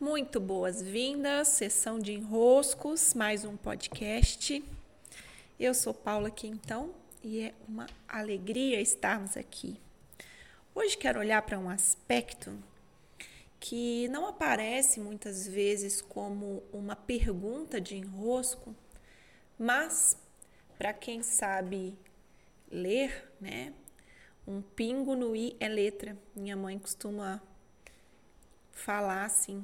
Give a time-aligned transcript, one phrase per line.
[0.00, 4.64] Muito boas-vindas, sessão de enroscos, mais um podcast.
[5.58, 9.78] Eu sou Paula Quintão e é uma alegria estarmos aqui.
[10.74, 12.50] Hoje quero olhar para um aspecto
[13.60, 18.74] que não aparece muitas vezes como uma pergunta de enrosco,
[19.58, 20.16] mas
[20.78, 21.94] para quem sabe
[22.70, 23.74] ler, né?
[24.46, 26.16] Um pingo no i é letra.
[26.34, 27.42] Minha mãe costuma
[28.72, 29.62] falar assim.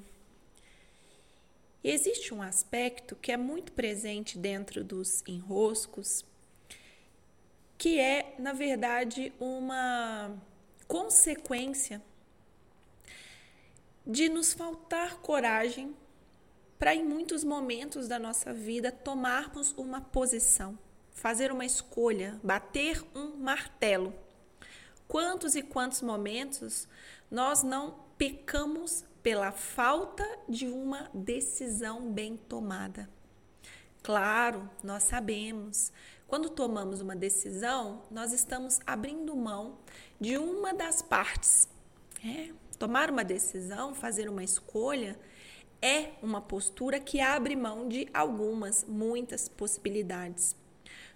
[1.89, 6.25] Existe um aspecto que é muito presente dentro dos enroscos,
[7.79, 10.37] que é, na verdade, uma
[10.89, 12.03] consequência
[14.05, 15.95] de nos faltar coragem
[16.77, 20.77] para, em muitos momentos da nossa vida, tomarmos uma posição,
[21.13, 24.13] fazer uma escolha, bater um martelo.
[25.07, 26.89] Quantos e quantos momentos
[27.31, 33.09] nós não pecamos pela falta de uma decisão bem tomada.
[34.03, 35.93] Claro, nós sabemos,
[36.29, 39.79] quando tomamos uma decisão, nós estamos abrindo mão
[40.21, 41.69] de uma das partes.
[42.25, 45.19] É, tomar uma decisão, fazer uma escolha,
[45.83, 50.57] é uma postura que abre mão de algumas, muitas possibilidades.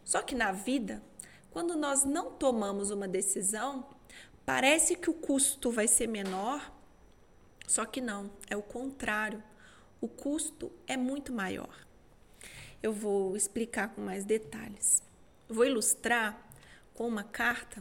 [0.05, 1.03] Só que na vida,
[1.51, 3.87] quando nós não tomamos uma decisão,
[4.45, 6.73] parece que o custo vai ser menor,
[7.71, 9.41] só que não, é o contrário.
[10.01, 11.87] O custo é muito maior.
[12.83, 15.01] Eu vou explicar com mais detalhes.
[15.49, 16.37] Vou ilustrar
[16.93, 17.81] com uma carta.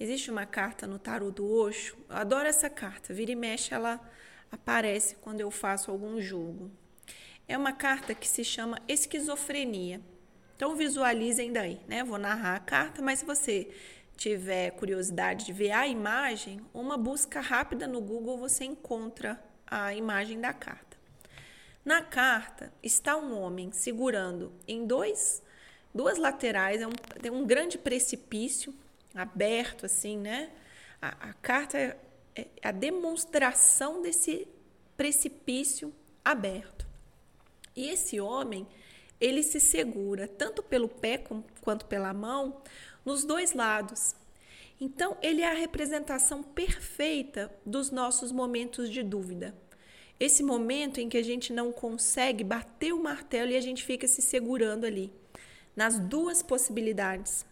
[0.00, 1.96] Existe uma carta no tarot do Osho.
[2.08, 3.14] Eu adoro essa carta.
[3.14, 4.00] Vira e mexe, ela
[4.50, 6.68] aparece quando eu faço algum julgo.
[7.46, 10.00] É uma carta que se chama esquizofrenia.
[10.56, 12.02] Então visualizem daí, né?
[12.02, 13.70] Vou narrar a carta, mas se você
[14.16, 20.40] tiver curiosidade de ver a imagem, uma busca rápida no Google você encontra a imagem
[20.40, 20.96] da carta.
[21.84, 25.42] Na carta está um homem segurando em dois,
[25.94, 28.74] duas laterais, é um, tem um grande precipício
[29.14, 30.50] aberto assim, né?
[31.00, 31.96] A, a carta é,
[32.34, 34.48] é a demonstração desse
[34.96, 35.92] precipício
[36.24, 36.86] aberto.
[37.76, 38.66] E esse homem,
[39.20, 41.22] ele se segura tanto pelo pé
[41.60, 42.60] quanto pela mão
[43.04, 44.14] nos dois lados.
[44.80, 49.54] Então, ele é a representação perfeita dos nossos momentos de dúvida.
[50.20, 54.06] Esse momento em que a gente não consegue bater o martelo e a gente fica
[54.06, 55.12] se segurando ali,
[55.74, 57.44] nas duas possibilidades.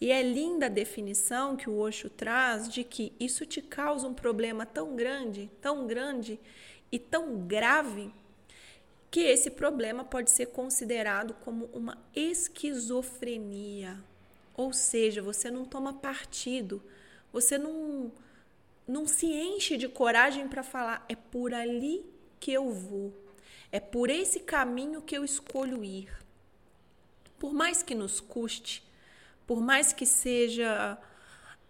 [0.00, 4.14] E é linda a definição que o Osho traz de que isso te causa um
[4.14, 6.38] problema tão grande, tão grande
[6.90, 8.12] e tão grave,
[9.14, 13.96] que esse problema pode ser considerado como uma esquizofrenia.
[14.56, 16.82] Ou seja, você não toma partido,
[17.32, 18.10] você não,
[18.88, 22.04] não se enche de coragem para falar, é por ali
[22.40, 23.14] que eu vou,
[23.70, 26.10] é por esse caminho que eu escolho ir.
[27.38, 28.82] Por mais que nos custe,
[29.46, 30.98] por mais que seja,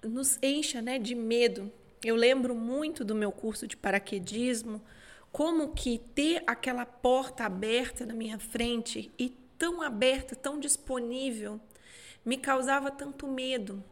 [0.02, 1.70] nos encha né, de medo.
[2.02, 4.80] Eu lembro muito do meu curso de paraquedismo,
[5.34, 11.60] como que ter aquela porta aberta na minha frente e tão aberta, tão disponível
[12.24, 13.82] me causava tanto medo.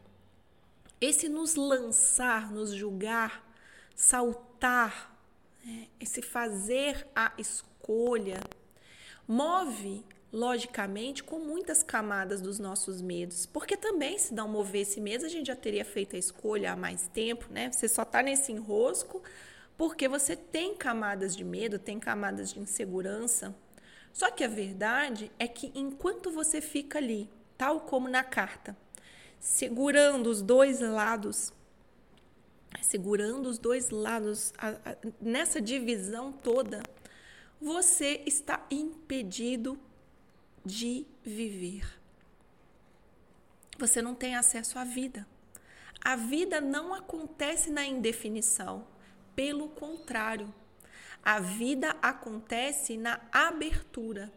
[1.01, 3.45] Esse nos lançar, nos julgar,
[3.93, 5.13] saltar,
[5.65, 5.89] né?
[5.99, 8.39] esse fazer a escolha,
[9.27, 15.29] move logicamente com muitas camadas dos nossos medos, porque também se não movesse medo, a
[15.29, 17.69] gente já teria feito a escolha há mais tempo, né?
[17.69, 19.21] Você só está nesse enrosco
[19.83, 23.53] porque você tem camadas de medo, tem camadas de insegurança.
[24.13, 28.77] Só que a verdade é que enquanto você fica ali tal como na carta,
[29.41, 31.51] segurando os dois lados,
[32.81, 36.81] segurando os dois lados, a, a, nessa divisão toda,
[37.59, 39.77] você está impedido
[40.63, 41.85] de viver.
[43.77, 45.27] Você não tem acesso à vida.
[46.01, 48.92] A vida não acontece na indefinição,
[49.35, 50.53] pelo contrário,
[51.23, 54.31] a vida acontece na abertura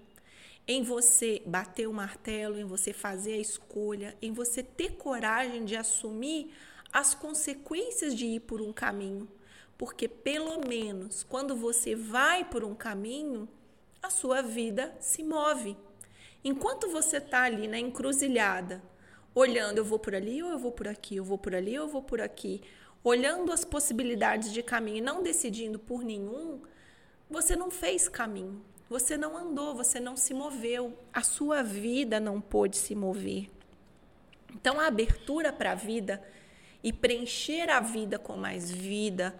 [0.69, 5.77] em você bater o martelo, em você fazer a escolha, em você ter coragem de
[5.77, 6.53] assumir
[6.93, 9.29] as consequências de ir por um caminho.
[9.79, 13.49] Porque pelo menos quando você vai por um caminho,
[14.03, 15.77] a sua vida se move.
[16.43, 18.83] Enquanto você está ali na encruzilhada,
[19.35, 21.87] olhando, eu vou por ali ou eu vou por aqui, eu vou por ali ou
[21.87, 22.63] eu vou por aqui,
[23.07, 26.61] olhando as possibilidades de caminho e não decidindo por nenhum,
[27.31, 28.61] você não fez caminho.
[28.91, 33.49] Você não andou, você não se moveu, a sua vida não pôde se mover.
[34.53, 36.21] Então, a abertura para a vida
[36.83, 39.39] e preencher a vida com mais vida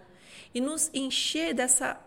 [0.53, 1.99] e nos encher dessa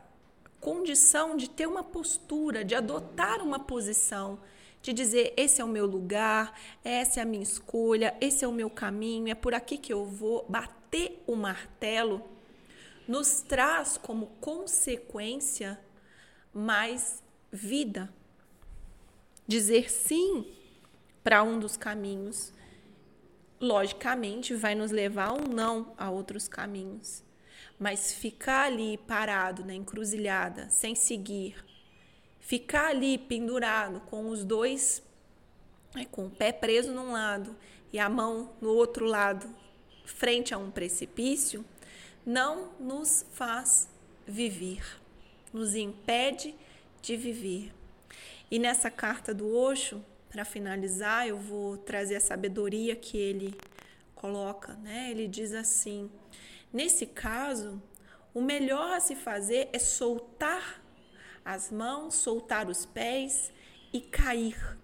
[0.61, 4.39] condição de ter uma postura, de adotar uma posição,
[4.83, 8.53] de dizer: esse é o meu lugar, essa é a minha escolha, esse é o
[8.53, 10.47] meu caminho, é por aqui que eu vou.
[10.49, 12.23] Bater o martelo
[13.07, 15.79] nos traz como consequência
[16.53, 17.23] mais
[17.53, 18.13] vida.
[19.47, 20.47] Dizer sim
[21.23, 22.53] para um dos caminhos,
[23.61, 27.23] logicamente, vai nos levar ou não a outros caminhos.
[27.79, 31.57] Mas ficar ali parado na encruzilhada, sem seguir,
[32.51, 35.01] ficar ali pendurado com os dois,
[35.95, 37.55] né, com o pé preso num lado
[37.93, 39.49] e a mão no outro lado,
[40.05, 41.65] frente a um precipício,
[42.27, 43.89] não nos faz
[44.27, 44.85] viver,
[45.53, 46.53] nos impede
[47.01, 47.73] de viver.
[48.51, 53.55] E nessa carta do Osho, para finalizar, eu vou trazer a sabedoria que ele
[54.17, 55.09] coloca, né?
[55.13, 56.11] Ele diz assim:
[56.73, 57.81] nesse caso,
[58.35, 60.80] o melhor a se fazer é soltar
[61.45, 63.53] as mãos, soltar os pés
[63.93, 64.79] e cair.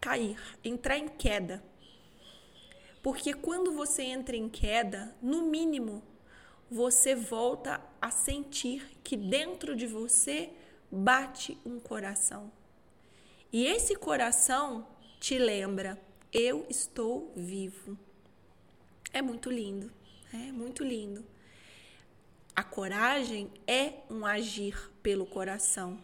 [0.00, 1.62] Cair, entrar em queda.
[3.02, 6.02] Porque quando você entra em queda, no mínimo,
[6.70, 10.50] você volta a sentir que dentro de você
[10.90, 12.50] bate um coração.
[13.52, 14.86] E esse coração
[15.20, 16.00] te lembra:
[16.32, 17.96] eu estou vivo.
[19.12, 19.92] É muito lindo,
[20.32, 21.24] é muito lindo.
[22.54, 25.98] A coragem é um agir pelo coração.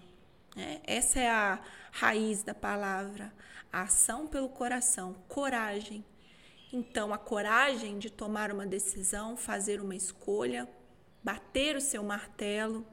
[0.57, 0.81] Né?
[0.85, 1.61] Essa é a
[1.93, 3.33] raiz da palavra.
[3.73, 6.05] A ação pelo coração, coragem.
[6.73, 10.69] Então, a coragem de tomar uma decisão, fazer uma escolha,
[11.23, 12.85] bater o seu martelo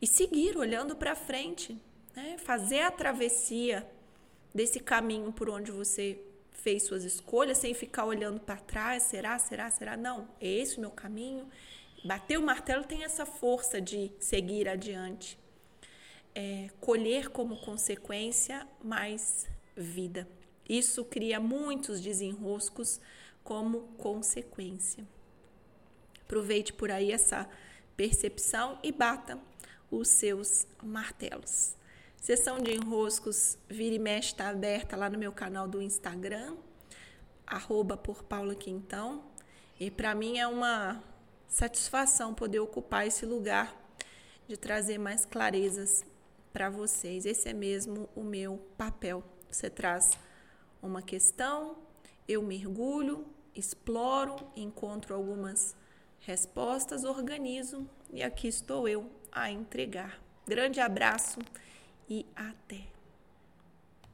[0.00, 1.80] e seguir olhando para frente,
[2.14, 2.36] né?
[2.38, 3.88] fazer a travessia
[4.54, 6.20] desse caminho por onde você
[6.52, 9.96] fez suas escolhas, sem ficar olhando para trás, será, será, será?
[9.96, 11.48] Não, é esse o meu caminho,
[12.04, 15.38] Bater o martelo tem essa força de seguir adiante.
[16.34, 20.28] É, colher como consequência mais vida.
[20.68, 23.00] Isso cria muitos desenroscos
[23.42, 25.06] como consequência.
[26.22, 27.48] Aproveite por aí essa
[27.96, 29.38] percepção e bata
[29.90, 31.74] os seus martelos.
[32.16, 36.56] Sessão de enroscos Vira e Mexe está aberta lá no meu canal do Instagram,
[37.46, 39.24] arroba por Paula Quintão.
[39.80, 41.02] E para mim é uma
[41.48, 43.74] satisfação poder ocupar esse lugar
[44.46, 46.04] de trazer mais clarezas
[46.52, 47.24] para vocês.
[47.24, 49.22] Esse é mesmo o meu papel.
[49.50, 50.12] Você traz
[50.82, 51.76] uma questão,
[52.26, 55.74] eu mergulho, exploro, encontro algumas
[56.20, 60.20] respostas, organizo e aqui estou eu a entregar.
[60.46, 61.38] Grande abraço
[62.08, 62.97] e até!